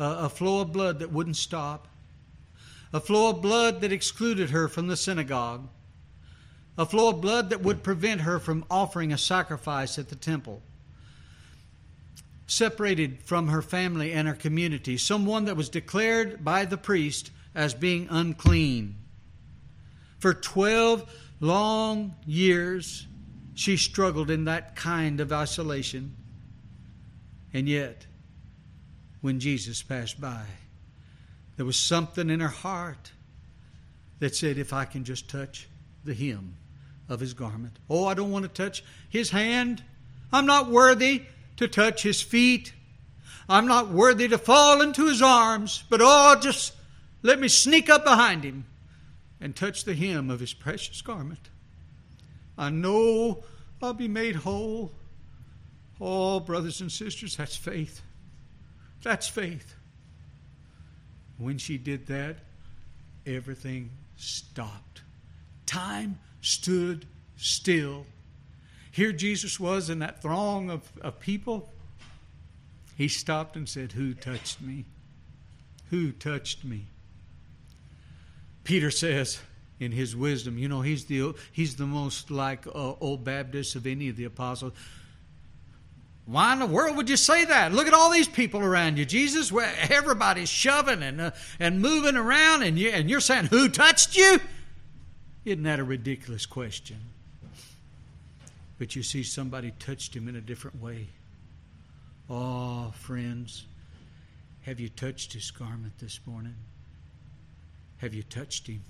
[0.00, 1.86] a, flow of blood that wouldn't stop,
[2.92, 5.68] a flow of blood that excluded her from the synagogue,
[6.78, 10.62] a flow of blood that would prevent her from offering a sacrifice at the temple,
[12.46, 17.74] separated from her family and her community, someone that was declared by the priest as
[17.74, 18.96] being unclean.
[20.18, 23.06] For 12 long years,
[23.54, 26.16] she struggled in that kind of isolation.
[27.52, 28.06] And yet,
[29.20, 30.44] when Jesus passed by.
[31.56, 33.12] There was something in her heart
[34.18, 35.68] that said, If I can just touch
[36.04, 36.56] the hem
[37.08, 37.76] of his garment.
[37.90, 39.82] Oh, I don't want to touch his hand.
[40.32, 41.22] I'm not worthy
[41.56, 42.72] to touch his feet.
[43.48, 46.72] I'm not worthy to fall into his arms, but oh, just
[47.22, 48.64] let me sneak up behind him
[49.40, 51.50] and touch the hem of his precious garment.
[52.56, 53.42] I know
[53.82, 54.92] I'll be made whole.
[56.00, 58.02] Oh, brothers and sisters, that's faith.
[59.02, 59.74] That's faith.
[61.38, 62.36] When she did that,
[63.26, 65.02] everything stopped.
[65.66, 68.04] Time stood still.
[68.90, 71.72] Here Jesus was in that throng of, of people.
[72.96, 74.84] He stopped and said, Who touched me?
[75.90, 76.86] Who touched me?
[78.64, 79.40] Peter says
[79.78, 83.86] in his wisdom, you know, he's the, he's the most like uh, old Baptist of
[83.86, 84.74] any of the apostles.
[86.30, 87.72] Why in the world would you say that?
[87.72, 89.50] Look at all these people around you, Jesus.
[89.50, 94.16] Where everybody's shoving and uh, and moving around, and you and you're saying, "Who touched
[94.16, 94.38] you?"
[95.44, 96.98] Isn't that a ridiculous question?
[98.78, 101.08] But you see, somebody touched him in a different way.
[102.28, 103.64] Oh, friends,
[104.62, 106.54] have you touched his garment this morning?
[107.98, 108.84] Have you touched him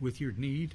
[0.00, 0.74] with your need?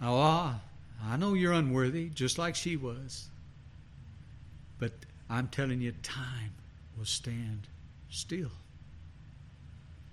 [0.00, 0.58] Oh,
[1.02, 3.28] I know you're unworthy, just like she was.
[4.78, 4.92] But
[5.28, 6.52] I'm telling you, time
[6.96, 7.68] will stand
[8.10, 8.50] still.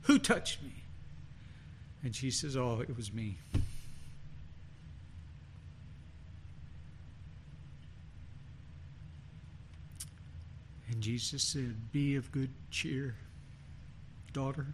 [0.03, 0.71] Who touched me?
[2.03, 3.37] And she says, Oh, it was me.
[10.89, 13.15] And Jesus said, Be of good cheer,
[14.31, 14.67] daughter.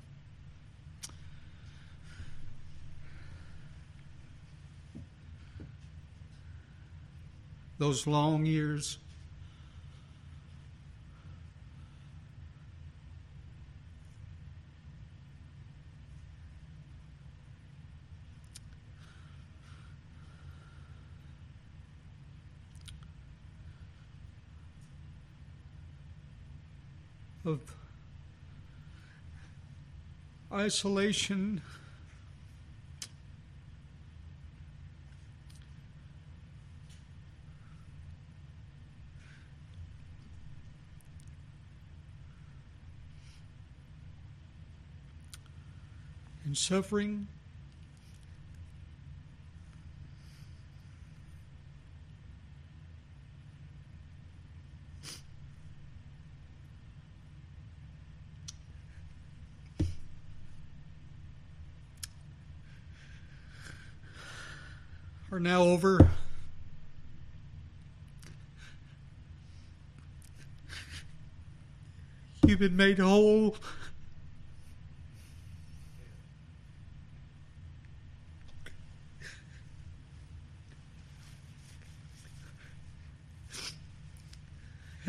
[7.83, 8.97] Those long years.
[27.43, 27.59] Of
[30.53, 31.61] isolation.
[46.53, 47.27] And suffering.
[65.31, 66.07] Are now over.
[72.45, 73.55] You've been made whole.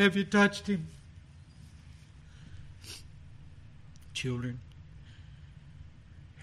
[0.05, 0.87] Have you touched him?
[4.13, 4.61] Children,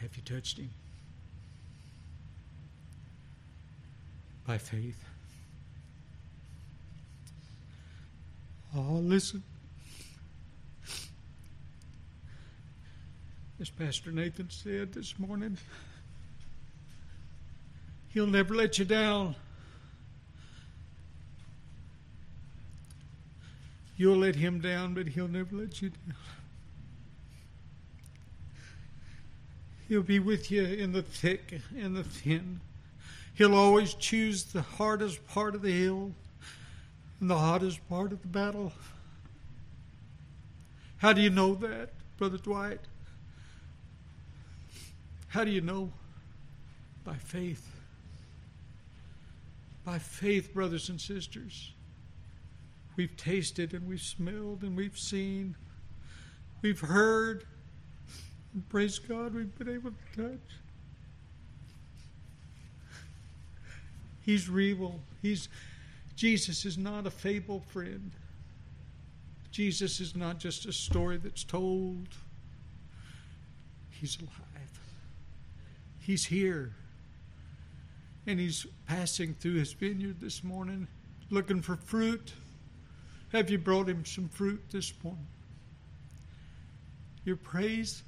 [0.02, 0.72] have you touched him?
[4.48, 4.98] By faith.
[8.76, 9.44] Oh, listen.
[13.60, 15.60] As Pastor Nathan said this morning,
[18.10, 19.36] he'll never let you down.
[24.02, 26.16] You'll let him down, but he'll never let you down.
[29.88, 32.62] He'll be with you in the thick and the thin.
[33.36, 36.14] He'll always choose the hardest part of the hill
[37.20, 38.74] and the hottest part of the battle.
[40.98, 42.80] How do you know that, Brother Dwight?
[45.28, 45.92] How do you know?
[47.04, 47.70] By faith.
[49.86, 51.74] By faith, brothers and sisters.
[53.02, 55.56] We've tasted and we've smelled and we've seen.
[56.62, 57.46] We've heard.
[58.54, 60.40] And praise God, we've been able to touch.
[64.24, 65.00] He's real.
[65.24, 65.50] He's
[66.16, 68.12] Jesus is not a fable, friend.
[69.50, 72.08] Jesus is not just a story that's told.
[73.90, 74.80] He's alive.
[75.98, 76.76] He's here.
[78.28, 80.88] And he's passing through his vineyard this morning
[81.32, 82.34] looking for fruit.
[83.32, 85.28] Have you brought him some fruit this morning?
[87.24, 88.04] Your praise?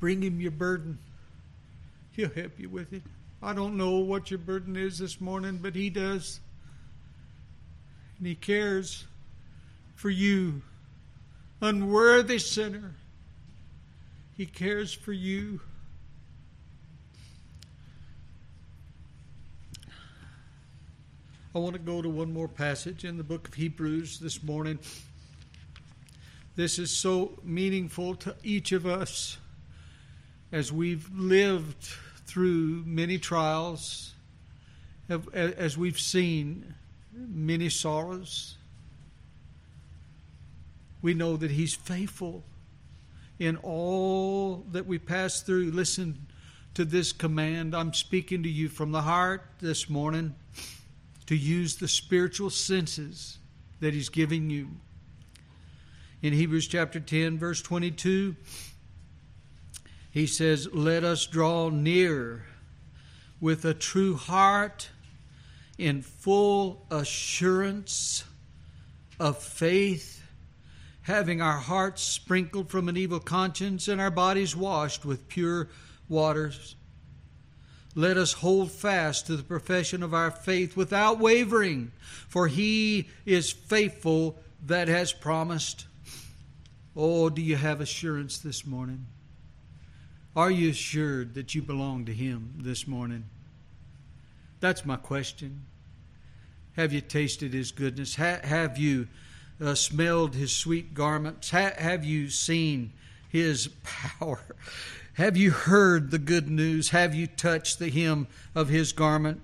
[0.00, 0.98] Bring him your burden.
[2.12, 3.02] He'll help you with it.
[3.42, 6.40] I don't know what your burden is this morning, but he does.
[8.18, 9.04] And he cares
[9.94, 10.62] for you,
[11.60, 12.94] unworthy sinner.
[14.36, 15.60] He cares for you.
[21.58, 24.78] I want to go to one more passage in the book of Hebrews this morning.
[26.54, 29.38] This is so meaningful to each of us
[30.52, 31.82] as we've lived
[32.26, 34.14] through many trials,
[35.34, 36.76] as we've seen
[37.12, 38.56] many sorrows.
[41.02, 42.44] We know that He's faithful
[43.40, 45.72] in all that we pass through.
[45.72, 46.24] Listen
[46.74, 47.74] to this command.
[47.74, 50.36] I'm speaking to you from the heart this morning
[51.28, 53.36] to use the spiritual senses
[53.80, 54.68] that He's giving you.
[56.22, 58.34] In Hebrews chapter 10, verse 22,
[60.10, 62.46] he says, Let us draw near
[63.42, 64.88] with a true heart
[65.76, 68.24] in full assurance
[69.20, 70.22] of faith,
[71.02, 75.68] having our hearts sprinkled from an evil conscience and our bodies washed with pure
[76.08, 76.74] waters.
[77.98, 81.90] Let us hold fast to the profession of our faith without wavering,
[82.28, 85.84] for he is faithful that has promised.
[86.94, 89.06] Oh, do you have assurance this morning?
[90.36, 93.24] Are you assured that you belong to Him this morning?
[94.60, 95.66] That's my question.
[96.76, 98.14] Have you tasted His goodness?
[98.14, 99.08] Ha- have you
[99.60, 101.50] uh, smelled His sweet garments?
[101.50, 102.92] Ha- have you seen
[103.28, 104.54] His power?
[105.18, 106.90] Have you heard the good news?
[106.90, 109.40] Have you touched the hem of His garment?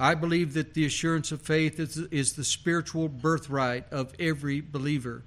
[0.00, 5.22] I believe that the assurance of faith is, is the spiritual birthright of every believer.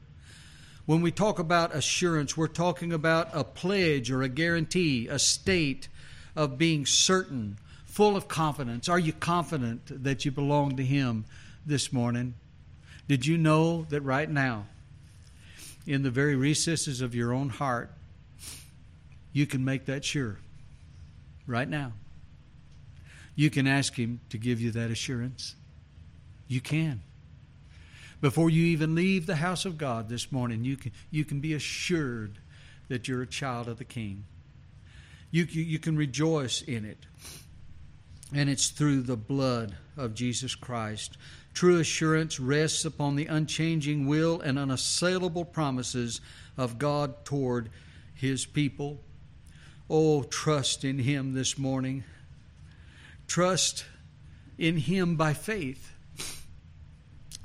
[0.85, 5.87] When we talk about assurance, we're talking about a pledge or a guarantee, a state
[6.35, 8.89] of being certain, full of confidence.
[8.89, 11.23] Are you confident that you belong to Him
[11.65, 12.33] this morning?
[13.07, 14.65] Did you know that right now,
[15.87, 17.93] in the very recesses of your own heart,
[19.33, 20.37] you can make that sure?
[21.45, 21.93] Right now.
[23.35, 25.55] You can ask Him to give you that assurance.
[26.47, 27.01] You can.
[28.21, 31.53] Before you even leave the house of God this morning, you can, you can be
[31.53, 32.37] assured
[32.87, 34.23] that you're a child of the King.
[35.31, 37.05] You, you, you can rejoice in it.
[38.33, 41.17] And it's through the blood of Jesus Christ.
[41.53, 46.21] True assurance rests upon the unchanging will and unassailable promises
[46.55, 47.69] of God toward
[48.13, 48.99] His people.
[49.95, 52.03] Oh, trust in Him this morning.
[53.27, 53.85] Trust
[54.57, 55.91] in Him by faith.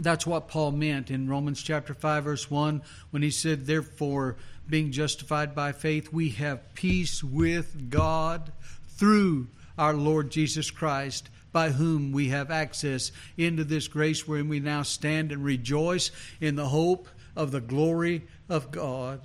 [0.01, 2.81] That's what Paul meant in Romans chapter 5 verse 1
[3.11, 4.37] when he said therefore
[4.67, 8.51] being justified by faith we have peace with God
[8.97, 14.59] through our Lord Jesus Christ by whom we have access into this grace wherein we
[14.59, 19.21] now stand and rejoice in the hope of the glory of God.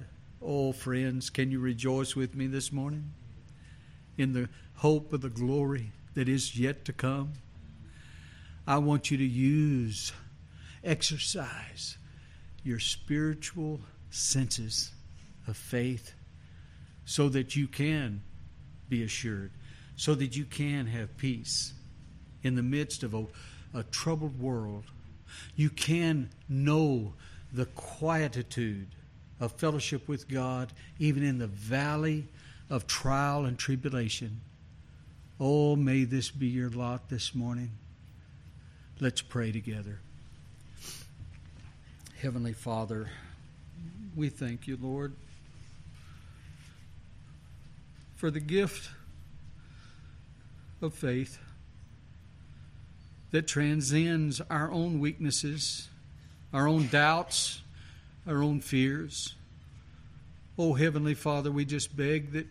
[0.46, 3.14] Oh friends, can you rejoice with me this morning
[4.18, 7.32] in the hope of the glory that is yet to come?
[8.68, 10.12] I want you to use
[10.84, 11.98] exercise
[12.62, 13.80] your spiritual
[14.10, 14.92] senses
[15.48, 16.14] of faith
[17.06, 18.22] so that you can
[18.90, 19.52] be assured,
[19.96, 21.72] so that you can have peace
[22.42, 23.26] in the midst of a,
[23.74, 24.84] a troubled world.
[25.56, 27.14] You can know
[27.54, 28.90] the quietude
[29.40, 32.28] of fellowship with God even in the valley
[32.70, 34.42] of trial and tribulation.
[35.40, 37.72] Oh, may this be your lot this morning.
[39.00, 40.00] Let's pray together.
[42.22, 43.10] Heavenly Father,
[44.16, 45.14] we thank you, Lord,
[48.16, 48.90] for the gift
[50.82, 51.40] of faith
[53.32, 55.90] that transcends our own weaknesses,
[56.54, 57.63] our own doubts,
[58.28, 59.36] our own fears.
[60.58, 62.48] Oh, Heavenly Father, we just beg that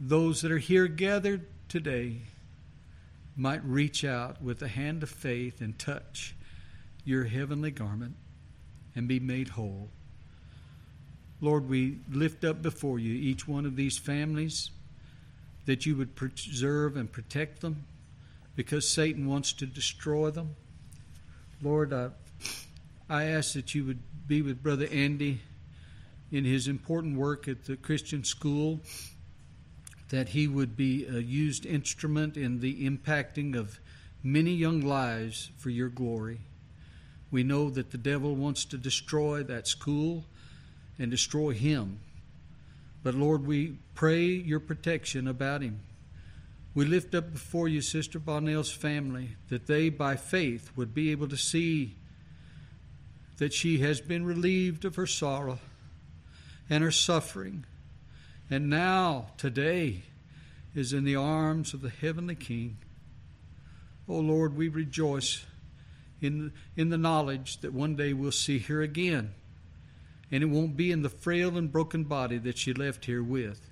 [0.00, 2.18] those that are here gathered today
[3.36, 6.34] might reach out with the hand of faith and touch
[7.04, 8.14] your heavenly garment
[8.94, 9.88] and be made whole.
[11.40, 14.70] Lord, we lift up before you each one of these families
[15.66, 17.84] that you would preserve and protect them
[18.54, 20.54] because Satan wants to destroy them.
[21.62, 22.10] Lord, I,
[23.12, 25.42] I ask that you would be with Brother Andy
[26.30, 28.80] in his important work at the Christian school,
[30.08, 33.78] that he would be a used instrument in the impacting of
[34.22, 36.40] many young lives for your glory.
[37.30, 40.24] We know that the devil wants to destroy that school
[40.98, 42.00] and destroy him.
[43.02, 45.80] But Lord, we pray your protection about him.
[46.74, 51.28] We lift up before you Sister Bonnell's family that they, by faith, would be able
[51.28, 51.96] to see
[53.42, 55.58] that she has been relieved of her sorrow
[56.70, 57.66] and her suffering,
[58.48, 60.02] and now, today,
[60.76, 62.76] is in the arms of the heavenly King.
[64.08, 65.44] O oh Lord, we rejoice
[66.20, 69.34] in, in the knowledge that one day we'll see her again.
[70.30, 73.68] And it won't be in the frail and broken body that she left here with,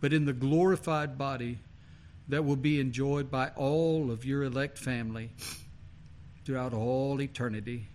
[0.00, 1.58] but in the glorified body
[2.28, 5.30] that will be enjoyed by all of your elect family
[6.44, 7.88] throughout all eternity.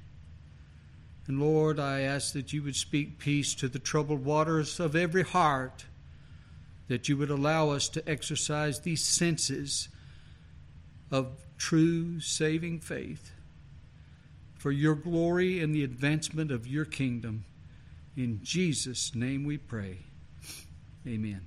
[1.27, 5.23] And Lord, I ask that you would speak peace to the troubled waters of every
[5.23, 5.85] heart,
[6.87, 9.89] that you would allow us to exercise these senses
[11.11, 13.31] of true saving faith
[14.57, 17.45] for your glory and the advancement of your kingdom.
[18.15, 19.97] In Jesus' name we pray.
[21.05, 21.41] Amen.